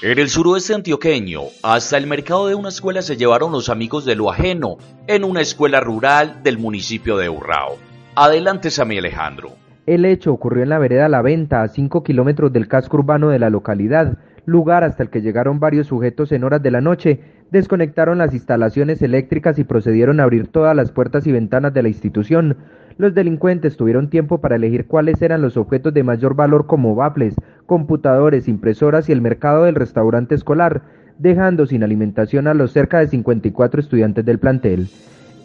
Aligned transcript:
En 0.00 0.16
el 0.20 0.28
suroeste 0.28 0.76
antioqueño, 0.76 1.40
hasta 1.60 1.96
el 1.96 2.06
mercado 2.06 2.46
de 2.46 2.54
una 2.54 2.68
escuela 2.68 3.02
se 3.02 3.16
llevaron 3.16 3.50
los 3.50 3.68
amigos 3.68 4.04
de 4.04 4.14
lo 4.14 4.30
ajeno 4.30 4.76
en 5.08 5.24
una 5.24 5.40
escuela 5.40 5.80
rural 5.80 6.40
del 6.44 6.56
municipio 6.56 7.16
de 7.16 7.28
Urrao. 7.28 7.78
Adelante, 8.14 8.70
Sammy 8.70 8.98
Alejandro. 8.98 9.50
El 9.86 10.04
hecho 10.04 10.32
ocurrió 10.32 10.62
en 10.62 10.68
la 10.68 10.78
vereda 10.78 11.08
La 11.08 11.20
Venta, 11.20 11.62
a 11.62 11.68
5 11.68 12.04
kilómetros 12.04 12.52
del 12.52 12.68
casco 12.68 12.98
urbano 12.98 13.30
de 13.30 13.40
la 13.40 13.50
localidad, 13.50 14.18
lugar 14.44 14.84
hasta 14.84 15.02
el 15.02 15.10
que 15.10 15.20
llegaron 15.20 15.58
varios 15.58 15.88
sujetos 15.88 16.30
en 16.30 16.44
horas 16.44 16.62
de 16.62 16.70
la 16.70 16.80
noche, 16.80 17.20
desconectaron 17.50 18.18
las 18.18 18.32
instalaciones 18.32 19.02
eléctricas 19.02 19.58
y 19.58 19.64
procedieron 19.64 20.20
a 20.20 20.22
abrir 20.22 20.46
todas 20.46 20.76
las 20.76 20.92
puertas 20.92 21.26
y 21.26 21.32
ventanas 21.32 21.74
de 21.74 21.82
la 21.82 21.88
institución. 21.88 22.56
Los 22.98 23.14
delincuentes 23.14 23.76
tuvieron 23.76 24.10
tiempo 24.10 24.40
para 24.40 24.56
elegir 24.56 24.86
cuáles 24.86 25.20
eran 25.22 25.42
los 25.42 25.56
objetos 25.56 25.92
de 25.92 26.02
mayor 26.04 26.34
valor 26.34 26.66
como 26.66 26.94
bafles, 26.94 27.34
computadores, 27.68 28.48
impresoras 28.48 29.08
y 29.08 29.12
el 29.12 29.20
mercado 29.20 29.64
del 29.64 29.76
restaurante 29.76 30.34
escolar, 30.34 30.82
dejando 31.18 31.66
sin 31.66 31.84
alimentación 31.84 32.48
a 32.48 32.54
los 32.54 32.72
cerca 32.72 32.98
de 32.98 33.08
54 33.08 33.80
estudiantes 33.80 34.24
del 34.24 34.38
plantel. 34.38 34.88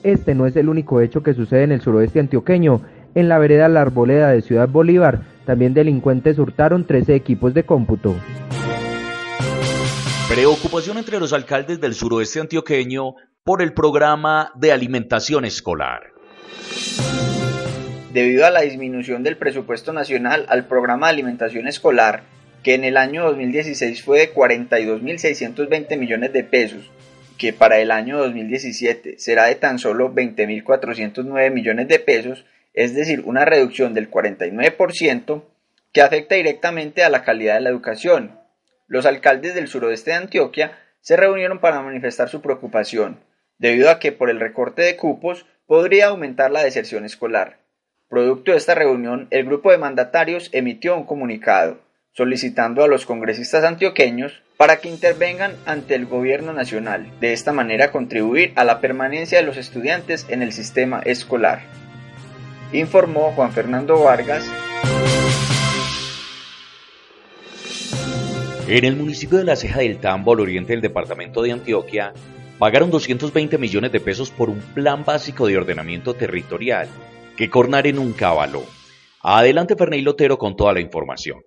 Este 0.03 0.33
no 0.33 0.47
es 0.47 0.55
el 0.55 0.69
único 0.69 1.01
hecho 1.01 1.21
que 1.21 1.33
sucede 1.33 1.63
en 1.63 1.73
el 1.73 1.81
suroeste 1.81 2.21
antioqueño. 2.21 2.81
En 3.13 3.27
la 3.27 3.37
vereda 3.39 3.67
La 3.67 3.81
Arboleda 3.81 4.29
de 4.29 4.41
Ciudad 4.41 4.69
Bolívar, 4.69 5.21
también 5.45 5.73
delincuentes 5.73 6.39
hurtaron 6.39 6.85
13 6.85 7.13
equipos 7.13 7.53
de 7.53 7.63
cómputo. 7.63 8.15
Preocupación 10.29 10.97
entre 10.97 11.19
los 11.19 11.33
alcaldes 11.33 11.81
del 11.81 11.93
suroeste 11.93 12.39
antioqueño 12.39 13.15
por 13.43 13.61
el 13.61 13.73
programa 13.73 14.51
de 14.55 14.71
alimentación 14.71 15.43
escolar 15.43 16.13
debido 18.13 18.45
a 18.45 18.51
la 18.51 18.61
disminución 18.61 19.23
del 19.23 19.37
presupuesto 19.37 19.91
nacional 19.91 20.45
al 20.47 20.67
programa 20.67 21.07
de 21.07 21.13
alimentación 21.13 21.67
escolar, 21.67 22.21
que 22.61 22.75
en 22.75 22.83
el 22.83 22.95
año 22.95 23.23
2016 23.23 24.03
fue 24.03 24.19
de 24.19 24.33
42.620 24.33 25.97
millones 25.97 26.31
de 26.31 26.43
pesos, 26.43 26.91
que 27.39 27.53
para 27.53 27.79
el 27.79 27.89
año 27.89 28.19
2017 28.19 29.15
será 29.17 29.45
de 29.45 29.55
tan 29.55 29.79
solo 29.79 30.13
20.409 30.13 31.51
millones 31.51 31.87
de 31.87 31.97
pesos, 31.97 32.45
es 32.75 32.93
decir, 32.93 33.23
una 33.25 33.45
reducción 33.45 33.95
del 33.95 34.11
49%, 34.11 35.43
que 35.91 36.01
afecta 36.01 36.35
directamente 36.35 37.03
a 37.03 37.09
la 37.09 37.23
calidad 37.23 37.55
de 37.55 37.61
la 37.61 37.69
educación. 37.69 38.39
Los 38.87 39.07
alcaldes 39.07 39.55
del 39.55 39.67
suroeste 39.67 40.11
de 40.11 40.17
Antioquia 40.17 40.77
se 41.01 41.17
reunieron 41.17 41.59
para 41.59 41.81
manifestar 41.81 42.29
su 42.29 42.41
preocupación, 42.41 43.19
debido 43.57 43.89
a 43.89 43.97
que 43.97 44.11
por 44.11 44.29
el 44.29 44.39
recorte 44.39 44.83
de 44.83 44.97
cupos 44.97 45.47
podría 45.65 46.07
aumentar 46.07 46.51
la 46.51 46.63
deserción 46.63 47.05
escolar. 47.05 47.62
Producto 48.13 48.51
de 48.51 48.57
esta 48.57 48.75
reunión, 48.75 49.25
el 49.31 49.43
grupo 49.43 49.71
de 49.71 49.79
mandatarios 49.79 50.51
emitió 50.51 50.95
un 50.95 51.03
comunicado 51.03 51.79
solicitando 52.11 52.83
a 52.83 52.87
los 52.87 53.07
congresistas 53.07 53.63
antioqueños 53.63 54.43
para 54.55 54.75
que 54.75 54.87
intervengan 54.87 55.55
ante 55.65 55.95
el 55.95 56.05
gobierno 56.05 56.53
nacional, 56.53 57.09
de 57.19 57.33
esta 57.33 57.53
manera 57.53 57.91
contribuir 57.91 58.53
a 58.55 58.65
la 58.65 58.81
permanencia 58.81 59.39
de 59.39 59.43
los 59.43 59.57
estudiantes 59.57 60.27
en 60.29 60.43
el 60.43 60.51
sistema 60.51 60.99
escolar. 60.99 61.63
Informó 62.71 63.31
Juan 63.31 63.51
Fernando 63.51 64.03
Vargas. 64.03 64.47
En 68.67 68.85
el 68.85 68.95
municipio 68.95 69.39
de 69.39 69.43
La 69.43 69.55
Ceja 69.55 69.79
del 69.79 69.97
Tambo, 69.97 70.33
al 70.33 70.41
oriente 70.41 70.73
del 70.73 70.81
departamento 70.81 71.41
de 71.41 71.53
Antioquia, 71.53 72.13
pagaron 72.59 72.91
220 72.91 73.57
millones 73.57 73.91
de 73.91 73.99
pesos 73.99 74.29
por 74.29 74.51
un 74.51 74.59
plan 74.59 75.03
básico 75.03 75.47
de 75.47 75.57
ordenamiento 75.57 76.13
territorial 76.13 76.87
que 77.37 77.49
Cornare 77.49 77.93
nunca 77.93 78.29
avaló. 78.29 78.63
Adelante 79.21 79.75
Ferney 79.75 80.01
Lotero 80.01 80.37
con 80.37 80.55
toda 80.55 80.73
la 80.73 80.81
información. 80.81 81.41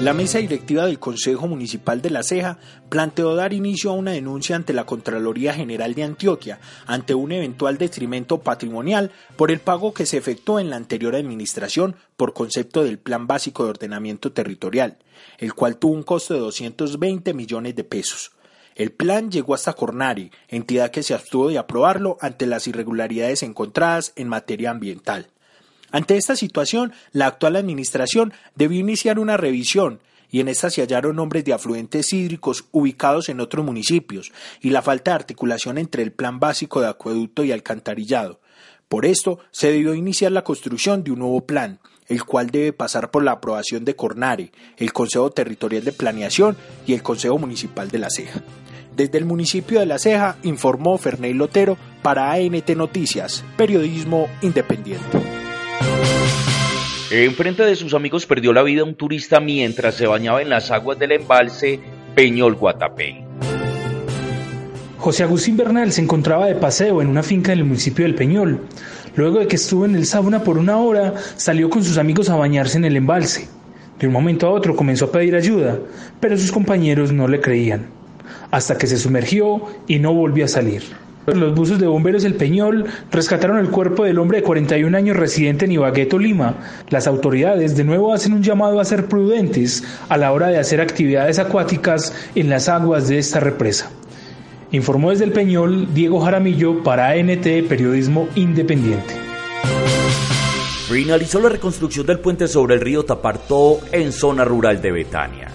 La 0.00 0.12
mesa 0.12 0.38
directiva 0.38 0.84
del 0.84 0.98
Consejo 0.98 1.48
Municipal 1.48 2.02
de 2.02 2.10
La 2.10 2.22
Ceja 2.22 2.58
planteó 2.90 3.34
dar 3.34 3.54
inicio 3.54 3.90
a 3.90 3.94
una 3.94 4.12
denuncia 4.12 4.54
ante 4.54 4.74
la 4.74 4.84
Contraloría 4.84 5.54
General 5.54 5.94
de 5.94 6.02
Antioquia 6.02 6.60
ante 6.84 7.14
un 7.14 7.32
eventual 7.32 7.78
detrimento 7.78 8.40
patrimonial 8.42 9.10
por 9.36 9.50
el 9.50 9.58
pago 9.58 9.94
que 9.94 10.04
se 10.04 10.18
efectuó 10.18 10.60
en 10.60 10.68
la 10.68 10.76
anterior 10.76 11.16
administración 11.16 11.96
por 12.18 12.34
concepto 12.34 12.84
del 12.84 12.98
Plan 12.98 13.26
Básico 13.26 13.64
de 13.64 13.70
Ordenamiento 13.70 14.32
Territorial, 14.32 14.98
el 15.38 15.54
cual 15.54 15.78
tuvo 15.78 15.94
un 15.94 16.02
costo 16.02 16.34
de 16.34 16.40
220 16.40 17.32
millones 17.32 17.74
de 17.74 17.84
pesos. 17.84 18.32
El 18.76 18.92
plan 18.92 19.30
llegó 19.30 19.54
hasta 19.54 19.72
Cornari, 19.72 20.30
entidad 20.48 20.90
que 20.90 21.02
se 21.02 21.14
abstuvo 21.14 21.48
de 21.48 21.56
aprobarlo 21.56 22.18
ante 22.20 22.46
las 22.46 22.66
irregularidades 22.68 23.42
encontradas 23.42 24.12
en 24.16 24.28
materia 24.28 24.70
ambiental. 24.70 25.28
Ante 25.90 26.18
esta 26.18 26.36
situación, 26.36 26.92
la 27.12 27.26
actual 27.26 27.56
administración 27.56 28.34
debió 28.54 28.78
iniciar 28.78 29.18
una 29.18 29.38
revisión 29.38 30.00
y 30.30 30.40
en 30.40 30.48
esta 30.48 30.68
se 30.68 30.82
hallaron 30.82 31.16
nombres 31.16 31.44
de 31.46 31.54
afluentes 31.54 32.12
hídricos 32.12 32.66
ubicados 32.70 33.30
en 33.30 33.40
otros 33.40 33.64
municipios 33.64 34.30
y 34.60 34.70
la 34.70 34.82
falta 34.82 35.12
de 35.12 35.16
articulación 35.16 35.78
entre 35.78 36.02
el 36.02 36.12
plan 36.12 36.38
básico 36.38 36.82
de 36.82 36.88
acueducto 36.88 37.44
y 37.44 37.52
alcantarillado. 37.52 38.40
Por 38.88 39.06
esto, 39.06 39.38
se 39.52 39.72
debió 39.72 39.94
iniciar 39.94 40.32
la 40.32 40.44
construcción 40.44 41.02
de 41.02 41.12
un 41.12 41.20
nuevo 41.20 41.46
plan, 41.46 41.80
el 42.08 42.24
cual 42.24 42.50
debe 42.50 42.72
pasar 42.72 43.10
por 43.10 43.22
la 43.24 43.32
aprobación 43.32 43.84
de 43.84 43.96
Cornare, 43.96 44.52
el 44.76 44.92
Consejo 44.92 45.30
Territorial 45.30 45.84
de 45.84 45.92
Planeación 45.92 46.56
y 46.86 46.94
el 46.94 47.02
Consejo 47.02 47.38
Municipal 47.38 47.90
de 47.90 47.98
La 47.98 48.10
Ceja. 48.10 48.42
Desde 48.96 49.18
el 49.18 49.24
municipio 49.26 49.80
de 49.80 49.86
La 49.86 49.98
Ceja 49.98 50.36
informó 50.42 50.96
Ferney 50.96 51.34
Lotero 51.34 51.76
para 52.02 52.32
ANT 52.32 52.70
Noticias, 52.70 53.44
periodismo 53.56 54.28
independiente. 54.40 55.18
Enfrente 57.10 57.62
de 57.62 57.76
sus 57.76 57.94
amigos 57.94 58.26
perdió 58.26 58.52
la 58.52 58.62
vida 58.62 58.82
un 58.82 58.94
turista 58.94 59.38
mientras 59.38 59.94
se 59.94 60.06
bañaba 60.06 60.42
en 60.42 60.50
las 60.50 60.70
aguas 60.70 60.98
del 60.98 61.12
embalse 61.12 61.78
Peñol 62.14 62.56
Guatapé. 62.56 63.24
José 64.98 65.22
Agustín 65.22 65.56
Bernal 65.56 65.92
se 65.92 66.00
encontraba 66.00 66.46
de 66.46 66.56
paseo 66.56 67.00
en 67.00 67.08
una 67.08 67.22
finca 67.22 67.52
del 67.52 67.62
municipio 67.62 68.04
del 68.04 68.16
Peñol. 68.16 68.60
Luego 69.16 69.40
de 69.40 69.48
que 69.48 69.56
estuvo 69.56 69.84
en 69.84 69.96
el 69.96 70.06
sauna 70.06 70.44
por 70.44 70.58
una 70.58 70.78
hora, 70.78 71.14
salió 71.36 71.68
con 71.68 71.82
sus 71.82 71.98
amigos 71.98 72.30
a 72.30 72.36
bañarse 72.36 72.78
en 72.78 72.84
el 72.84 72.96
embalse. 72.96 73.48
De 73.98 74.06
un 74.06 74.12
momento 74.12 74.46
a 74.46 74.50
otro 74.50 74.76
comenzó 74.76 75.06
a 75.06 75.12
pedir 75.12 75.34
ayuda, 75.34 75.78
pero 76.20 76.36
sus 76.36 76.52
compañeros 76.52 77.12
no 77.12 77.26
le 77.26 77.40
creían 77.40 77.96
hasta 78.50 78.78
que 78.78 78.86
se 78.86 78.98
sumergió 78.98 79.62
y 79.86 79.98
no 79.98 80.14
volvió 80.14 80.44
a 80.44 80.48
salir. 80.48 80.82
Los 81.26 81.56
buzos 81.56 81.80
de 81.80 81.88
bomberos 81.88 82.22
El 82.24 82.34
Peñol 82.34 82.84
rescataron 83.10 83.58
el 83.58 83.68
cuerpo 83.68 84.04
del 84.04 84.20
hombre 84.20 84.38
de 84.38 84.44
41 84.44 84.96
años 84.96 85.16
residente 85.16 85.64
en 85.64 85.72
Ibagueto, 85.72 86.18
Lima. 86.20 86.54
Las 86.88 87.08
autoridades 87.08 87.76
de 87.76 87.82
nuevo 87.82 88.12
hacen 88.12 88.32
un 88.32 88.44
llamado 88.44 88.78
a 88.78 88.84
ser 88.84 89.06
prudentes 89.06 89.82
a 90.08 90.16
la 90.18 90.30
hora 90.32 90.48
de 90.48 90.58
hacer 90.58 90.80
actividades 90.80 91.40
acuáticas 91.40 92.14
en 92.36 92.48
las 92.48 92.68
aguas 92.68 93.08
de 93.08 93.18
esta 93.18 93.40
represa. 93.40 93.90
Informó 94.72 95.10
desde 95.10 95.24
El 95.24 95.32
Peñol 95.32 95.94
Diego 95.94 96.20
Jaramillo 96.20 96.82
para 96.82 97.10
ANT 97.10 97.44
Periodismo 97.68 98.28
Independiente. 98.34 99.14
Finalizó 100.88 101.40
la 101.40 101.50
reconstrucción 101.50 102.04
del 102.06 102.18
puente 102.18 102.48
sobre 102.48 102.74
el 102.74 102.80
río 102.80 103.04
Tapartó 103.04 103.78
en 103.92 104.12
zona 104.12 104.44
rural 104.44 104.82
de 104.82 104.90
Betania. 104.90 105.48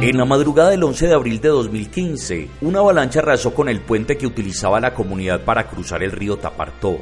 En 0.00 0.16
la 0.16 0.26
madrugada 0.26 0.70
del 0.70 0.84
11 0.84 1.06
de 1.06 1.14
abril 1.14 1.40
de 1.40 1.48
2015, 1.48 2.48
una 2.60 2.80
avalancha 2.80 3.20
arrasó 3.20 3.54
con 3.54 3.68
el 3.68 3.80
puente 3.80 4.18
que 4.18 4.26
utilizaba 4.26 4.78
la 4.78 4.94
comunidad 4.94 5.40
para 5.40 5.66
cruzar 5.66 6.02
el 6.02 6.12
río 6.12 6.36
Tapartó. 6.36 6.98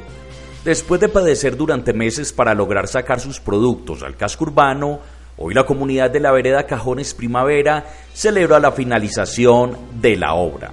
Después 0.63 0.99
de 1.01 1.09
padecer 1.09 1.57
durante 1.57 1.93
meses 1.93 2.31
para 2.31 2.53
lograr 2.53 2.87
sacar 2.87 3.19
sus 3.19 3.39
productos 3.39 4.01
al 4.01 4.15
casco 4.15 4.45
urbano, 4.45 4.99
hoy 5.37 5.53
la 5.53 5.65
comunidad 5.65 6.09
de 6.09 6.21
la 6.21 6.31
vereda 6.31 6.65
Cajones 6.65 7.13
Primavera 7.13 7.85
celebra 8.13 8.59
la 8.59 8.71
finalización 8.71 9.77
de 10.01 10.15
la 10.15 10.33
obra. 10.33 10.71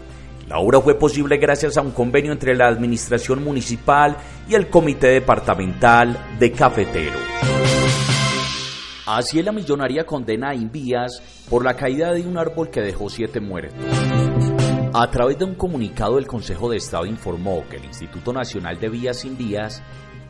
La 0.48 0.58
obra 0.58 0.80
fue 0.80 0.98
posible 0.98 1.38
gracias 1.38 1.78
a 1.78 1.80
un 1.80 1.92
convenio 1.92 2.32
entre 2.32 2.54
la 2.54 2.68
administración 2.68 3.42
municipal 3.42 4.16
y 4.46 4.54
el 4.54 4.68
comité 4.68 5.08
departamental 5.08 6.18
de 6.38 6.52
cafeteros. 6.52 7.20
Así 9.06 9.38
es 9.38 9.44
la 9.44 9.52
millonaria 9.52 10.04
condena 10.04 10.50
a 10.50 10.54
Invías 10.54 11.22
por 11.48 11.64
la 11.64 11.74
caída 11.76 12.12
de 12.12 12.22
un 12.22 12.36
árbol 12.36 12.70
que 12.70 12.82
dejó 12.82 13.08
siete 13.08 13.40
muertos. 13.40 13.74
A 14.92 15.10
través 15.10 15.38
de 15.38 15.44
un 15.44 15.54
comunicado, 15.54 16.18
el 16.18 16.26
Consejo 16.26 16.70
de 16.70 16.76
Estado 16.76 17.06
informó 17.06 17.64
que 17.68 17.76
el 17.76 17.84
Instituto 17.84 18.32
Nacional 18.32 18.78
de 18.78 18.88
Vías 18.88 19.20
Sin 19.20 19.36
Vías 19.36 19.82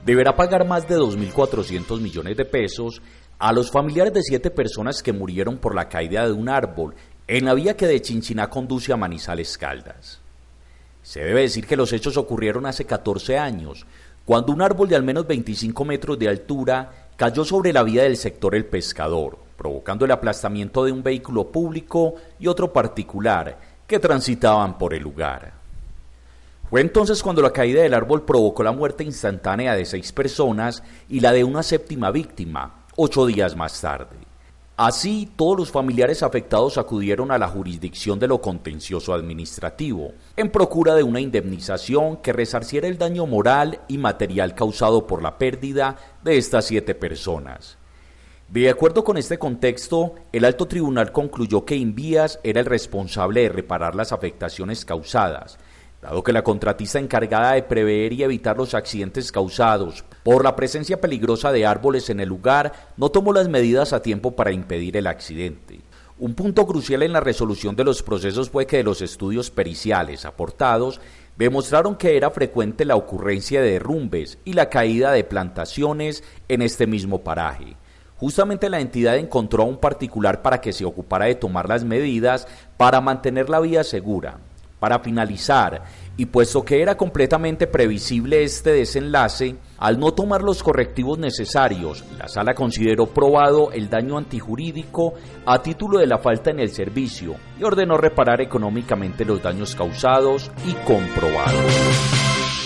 deberá 0.05 0.37
pagar 0.37 0.67
más 0.67 0.89
de 0.89 0.97
2.400 0.97 2.01
millones 2.01 2.37
de 2.37 2.45
pesos 2.45 3.03
a 3.39 3.53
los 3.53 3.71
familiares 3.71 4.13
de 4.13 4.23
siete 4.23 4.51
personas 4.51 5.03
que 5.03 5.13
murieron 5.13 5.59
por 5.59 5.75
la 5.75 5.89
caída 5.89 6.25
de 6.27 6.33
un 6.33 6.49
árbol 6.49 6.95
en 7.27 7.45
la 7.47 7.55
vía 7.55 7.77
que 7.77 7.87
de 7.87 8.03
Chinchiná 8.03 8.51
conduce 8.51 8.93
a 8.93 8.97
Manizales 8.97 9.57
Caldas. 9.57 10.21
Se 11.03 11.21
debe 11.21 11.43
decir 11.43 11.67
que 11.67 11.77
los 11.77 11.93
hechos 11.93 12.17
ocurrieron 12.17 12.67
hace 12.67 12.85
14 12.85 13.39
años, 13.39 13.87
cuando 14.25 14.53
un 14.53 14.63
árbol 14.63 14.89
de 14.89 14.97
al 14.97 15.03
menos 15.03 15.27
25 15.27 15.85
metros 15.85 16.19
de 16.19 16.29
altura 16.29 17.09
cayó 17.17 17.45
sobre 17.45 17.73
la 17.73 17.83
vía 17.83 18.03
del 18.03 18.17
sector 18.17 18.55
El 18.55 18.67
Pescador, 18.67 19.39
provocando 19.57 20.05
el 20.05 20.11
aplastamiento 20.11 20.85
de 20.85 20.93
un 20.93 21.03
vehículo 21.03 21.49
público 21.49 22.15
y 22.39 22.47
otro 22.47 22.73
particular 22.73 23.59
que 23.87 23.99
transitaban 23.99 24.77
por 24.77 24.95
el 24.95 25.03
lugar. 25.03 25.53
Fue 26.69 26.81
entonces 26.81 27.23
cuando 27.23 27.43
la 27.43 27.53
caída 27.53 27.83
del 27.83 27.95
árbol 27.95 28.25
provocó 28.25 28.63
la 28.63 28.73
muerte 28.73 29.05
instantánea 29.05 29.75
de 29.75 29.85
seis 29.85 30.13
personas 30.13 30.83
y 31.09 31.21
la 31.21 31.33
de 31.33 31.45
una 31.45 31.63
séptima 31.63 32.11
víctima, 32.11 32.85
ocho 32.97 33.27
días 33.27 33.55
más 33.55 33.81
tarde. 33.81 34.34
Así, 34.77 35.31
todos 35.37 35.57
los 35.57 35.71
familiares 35.71 36.25
afectados 36.25 36.79
acudieron 36.79 37.31
a 37.31 37.39
la 37.39 37.47
jurisdicción 37.47 38.19
de 38.19 38.27
lo 38.27 38.41
contencioso 38.41 39.15
administrativo, 39.15 40.15
en 40.37 40.51
procura 40.51 40.97
de 40.97 41.05
una 41.05 41.21
indemnización 41.21 42.17
que 42.17 42.33
resarciera 42.33 42.89
el 42.89 42.99
daño 42.99 43.25
moral 43.25 43.83
y 43.87 43.99
material 43.99 44.57
causado 44.57 45.07
por 45.07 45.23
la 45.23 45.39
pérdida 45.39 45.97
de 46.25 46.39
estas 46.39 46.65
siete 46.65 46.97
personas. 46.97 47.79
De 48.49 48.69
acuerdo 48.69 49.05
con 49.05 49.17
este 49.17 49.39
contexto, 49.39 50.17
el 50.33 50.45
alto 50.45 50.67
tribunal 50.67 51.13
concluyó 51.13 51.65
que 51.65 51.77
Invías 51.77 52.41
era 52.43 52.59
el 52.59 52.67
responsable 52.67 53.43
de 53.43 53.51
reparar 53.51 53.95
las 53.95 54.11
afectaciones 54.11 54.85
causadas, 54.85 55.57
dado 56.05 56.23
que 56.23 56.35
la 56.35 56.45
contratista 56.45 56.99
encargada 56.99 57.53
de 57.53 57.63
prever 57.63 58.13
y 58.13 58.23
evitar 58.23 58.59
los 58.59 58.75
accidentes 58.75 59.33
causados 59.33 60.05
por 60.23 60.45
la 60.45 60.55
presencia 60.55 61.01
peligrosa 61.01 61.51
de 61.51 61.65
árboles 61.65 62.11
en 62.11 62.21
el 62.21 62.29
lugar 62.29 62.93
no 62.99 63.09
tomó 63.09 63.33
las 63.33 63.49
medidas 63.49 63.95
a 63.95 64.03
tiempo 64.03 64.37
para 64.37 64.53
impedir 64.53 64.99
el 64.99 65.07
accidente. 65.07 65.81
Un 66.19 66.35
punto 66.35 66.67
crucial 66.67 67.03
en 67.05 67.15
la 67.15 67.21
resolución 67.21 67.75
de 67.75 67.85
los 67.85 68.03
procesos 68.03 68.51
fue 68.51 68.67
que 68.67 68.83
los 68.83 69.01
estudios 69.01 69.51
periciales 69.51 70.27
aportados 70.27 71.01
demostraron 71.39 71.97
que 71.97 72.19
era 72.19 72.31
frecuente 72.31 72.85
la 72.85 72.97
ocurrencia 72.97 73.63
de 73.63 73.73
derrumbes 73.73 74.39
y 74.45 74.53
la 74.53 74.69
caída 74.69 75.11
de 75.11 75.25
plantaciones 75.25 76.23
en 76.49 76.61
este 76.61 76.87
mismo 76.87 77.25
paraje. 77.25 77.79
Justamente 78.19 78.69
la 78.69 78.81
entidad 78.81 79.17
encontró 79.17 79.63
a 79.63 79.67
un 79.67 79.79
particular 79.79 80.43
para 80.43 80.61
que 80.61 80.75
se 80.75 80.85
ocupara 80.85 81.25
de 81.25 81.35
tomar 81.35 81.67
las 81.67 81.83
medidas 81.83 82.47
para 82.77 83.01
mantener 83.01 83.49
la 83.49 83.61
vía 83.61 83.85
segura, 83.85 84.39
para 84.85 84.99
finalizar, 84.99 85.83
y 86.15 86.27
puesto 86.27 86.63
que 86.63 86.83
era 86.83 86.95
completamente 86.95 87.67
previsible 87.67 88.45
este 88.45 88.71
desenlace, 88.71 89.57
al 89.79 89.99
no 89.99 90.13
tomar 90.13 90.43
los 90.43 90.63
correctivos 90.63 91.19
necesarios, 91.19 92.05
la 92.19 92.29
sala 92.29 92.53
consideró 92.53 93.07
probado 93.07 93.73
el 93.73 93.89
daño 93.89 94.19
antijurídico 94.19 95.15
a 95.47 95.63
título 95.63 96.01
de 96.01 96.07
la 96.07 96.19
falta 96.19 96.51
en 96.51 96.61
el 96.61 96.69
servicio 96.69 97.37
y 97.59 97.65
ordenó 97.65 97.97
reparar 97.97 98.43
económicamente 98.43 99.25
los 99.25 99.43
daños 99.43 99.75
causados 99.75 100.51
y 100.69 100.75
comprobados. 100.87 101.65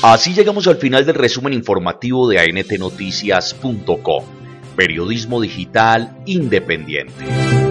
Así 0.02 0.34
llegamos 0.34 0.66
al 0.66 0.78
final 0.78 1.06
del 1.06 1.14
resumen 1.14 1.52
informativo 1.52 2.28
de 2.28 2.40
antnoticias.com, 2.40 4.24
periodismo 4.74 5.40
digital 5.40 6.18
independiente. 6.26 7.67